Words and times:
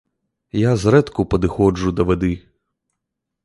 Я 0.59 0.71
зрэдку 0.83 1.27
падыходжу 1.35 1.95
да 1.99 2.09
вады. 2.13 2.33